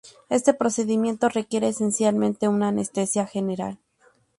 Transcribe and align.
Este 0.29 0.55
procedimiento 0.55 1.29
requiere 1.29 1.67
esencialmente 1.67 2.47
una 2.47 2.69
anestesia 2.69 3.27
general. 3.27 3.77